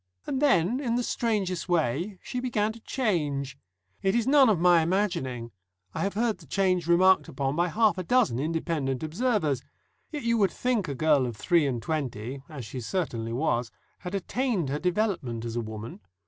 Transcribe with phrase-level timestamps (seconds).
[0.25, 3.55] And then, in the strangest way, she began to change.
[4.01, 5.51] It is none of my imagining;
[5.93, 9.61] I have heard the change remarked upon by half a dozen independent observers.
[10.11, 13.69] Yet you would think a girl of three and twenty (as she certainly was)
[13.99, 15.99] had attained her development as a woman.